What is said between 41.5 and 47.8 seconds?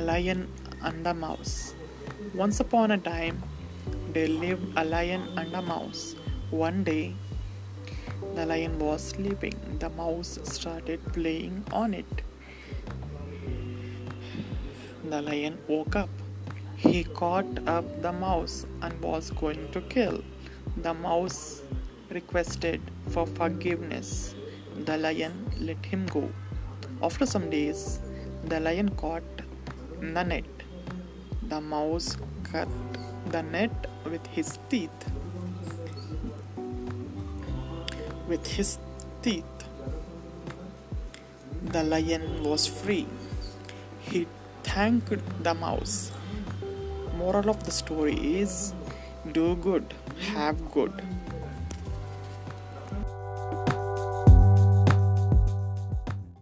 The lion was free. He thanked the mouse. Moral of the